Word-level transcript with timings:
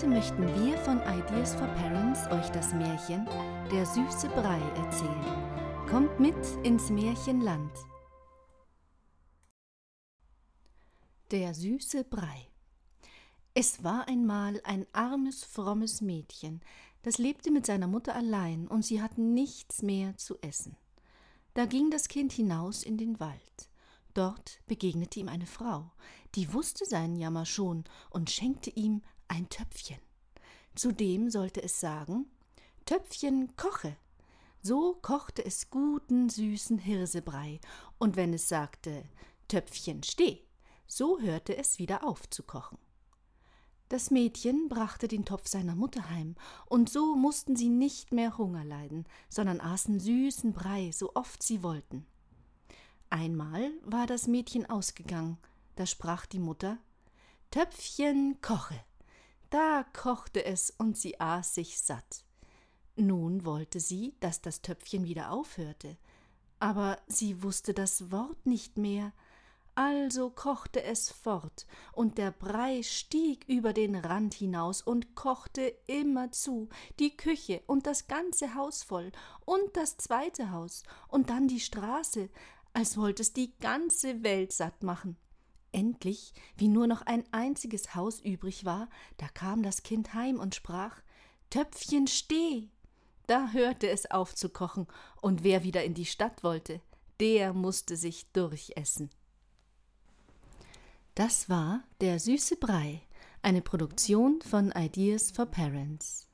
Heute 0.00 0.08
möchten 0.08 0.46
wir 0.64 0.78
von 0.78 0.98
Ideas 1.00 1.54
for 1.54 1.66
Parents 1.66 2.26
euch 2.28 2.48
das 2.52 2.72
Märchen 2.72 3.26
Der 3.70 3.84
süße 3.84 4.30
Brei 4.30 4.58
erzählen. 4.76 5.86
Kommt 5.90 6.18
mit 6.18 6.34
ins 6.62 6.88
Märchenland. 6.88 7.70
Der 11.30 11.52
süße 11.52 12.04
Brei. 12.04 12.48
Es 13.52 13.84
war 13.84 14.08
einmal 14.08 14.62
ein 14.64 14.86
armes, 14.94 15.44
frommes 15.44 16.00
Mädchen, 16.00 16.62
das 17.02 17.18
lebte 17.18 17.50
mit 17.50 17.66
seiner 17.66 17.86
Mutter 17.86 18.14
allein, 18.14 18.68
und 18.68 18.86
sie 18.86 19.02
hatten 19.02 19.34
nichts 19.34 19.82
mehr 19.82 20.16
zu 20.16 20.38
essen. 20.40 20.78
Da 21.52 21.66
ging 21.66 21.90
das 21.90 22.08
Kind 22.08 22.32
hinaus 22.32 22.84
in 22.84 22.96
den 22.96 23.20
Wald. 23.20 23.68
Dort 24.14 24.62
begegnete 24.66 25.20
ihm 25.20 25.28
eine 25.28 25.46
Frau, 25.46 25.92
die 26.36 26.54
wusste 26.54 26.86
seinen 26.86 27.16
Jammer 27.16 27.44
schon 27.44 27.84
und 28.08 28.30
schenkte 28.30 28.70
ihm 28.70 29.02
ein 29.30 29.48
Töpfchen. 29.48 30.00
Zudem 30.74 31.30
sollte 31.30 31.62
es 31.62 31.80
sagen 31.80 32.26
Töpfchen 32.84 33.56
koche. 33.56 33.96
So 34.62 34.98
kochte 35.00 35.44
es 35.44 35.70
guten, 35.70 36.28
süßen 36.28 36.78
Hirsebrei, 36.78 37.60
und 37.98 38.16
wenn 38.16 38.34
es 38.34 38.48
sagte 38.48 39.04
Töpfchen 39.48 40.02
steh, 40.02 40.40
so 40.86 41.20
hörte 41.20 41.56
es 41.56 41.78
wieder 41.78 42.04
auf 42.04 42.28
zu 42.28 42.42
kochen. 42.42 42.78
Das 43.88 44.10
Mädchen 44.10 44.68
brachte 44.68 45.08
den 45.08 45.24
Topf 45.24 45.48
seiner 45.48 45.76
Mutter 45.76 46.10
heim, 46.10 46.34
und 46.66 46.90
so 46.90 47.14
mussten 47.14 47.56
sie 47.56 47.68
nicht 47.68 48.12
mehr 48.12 48.36
Hunger 48.36 48.64
leiden, 48.64 49.06
sondern 49.28 49.60
aßen 49.60 49.98
süßen 49.98 50.52
Brei, 50.52 50.90
so 50.92 51.12
oft 51.14 51.42
sie 51.42 51.62
wollten. 51.62 52.06
Einmal 53.08 53.70
war 53.82 54.06
das 54.06 54.26
Mädchen 54.26 54.68
ausgegangen, 54.68 55.38
da 55.76 55.86
sprach 55.86 56.26
die 56.26 56.38
Mutter 56.38 56.78
Töpfchen 57.50 58.40
koche. 58.40 58.78
Da 59.50 59.84
kochte 59.92 60.44
es 60.44 60.70
und 60.70 60.96
sie 60.96 61.20
aß 61.20 61.54
sich 61.54 61.80
satt. 61.80 62.24
Nun 62.94 63.44
wollte 63.44 63.80
sie, 63.80 64.14
dass 64.20 64.40
das 64.40 64.62
Töpfchen 64.62 65.04
wieder 65.04 65.32
aufhörte, 65.32 65.96
aber 66.60 66.98
sie 67.08 67.42
wusste 67.42 67.74
das 67.74 68.12
Wort 68.12 68.46
nicht 68.46 68.78
mehr, 68.78 69.12
also 69.74 70.30
kochte 70.30 70.82
es 70.82 71.10
fort, 71.10 71.66
und 71.92 72.18
der 72.18 72.30
Brei 72.30 72.82
stieg 72.82 73.44
über 73.48 73.72
den 73.72 73.96
Rand 73.96 74.34
hinaus 74.34 74.82
und 74.82 75.14
kochte 75.14 75.74
immerzu, 75.86 76.68
die 76.98 77.16
Küche 77.16 77.62
und 77.66 77.86
das 77.86 78.06
ganze 78.06 78.54
Haus 78.54 78.82
voll, 78.82 79.10
und 79.46 79.76
das 79.76 79.96
zweite 79.96 80.50
Haus, 80.50 80.82
und 81.08 81.30
dann 81.30 81.48
die 81.48 81.60
Straße, 81.60 82.28
als 82.72 82.96
wollte 82.96 83.22
es 83.22 83.32
die 83.32 83.56
ganze 83.58 84.22
Welt 84.22 84.52
satt 84.52 84.82
machen. 84.82 85.16
Endlich, 85.72 86.32
wie 86.56 86.68
nur 86.68 86.86
noch 86.86 87.02
ein 87.02 87.24
einziges 87.32 87.94
Haus 87.94 88.20
übrig 88.20 88.64
war, 88.64 88.88
da 89.18 89.28
kam 89.28 89.62
das 89.62 89.82
Kind 89.82 90.14
heim 90.14 90.40
und 90.40 90.54
sprach 90.54 91.00
Töpfchen 91.50 92.06
steh. 92.06 92.68
Da 93.26 93.50
hörte 93.52 93.88
es 93.88 94.10
auf 94.10 94.34
zu 94.34 94.48
kochen, 94.48 94.86
und 95.20 95.44
wer 95.44 95.62
wieder 95.62 95.84
in 95.84 95.94
die 95.94 96.06
Stadt 96.06 96.42
wollte, 96.42 96.80
der 97.20 97.52
musste 97.52 97.96
sich 97.96 98.26
durchessen. 98.32 99.10
Das 101.14 101.48
war 101.48 101.84
Der 102.00 102.18
süße 102.18 102.56
Brei, 102.56 103.02
eine 103.42 103.62
Produktion 103.62 104.40
von 104.42 104.72
Ideas 104.72 105.30
for 105.30 105.46
Parents. 105.46 106.29